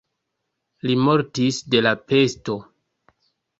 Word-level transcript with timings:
Li 0.87 0.95
mortis 1.09 1.61
de 1.75 1.83
la 1.89 1.93
pesto. 2.09 2.59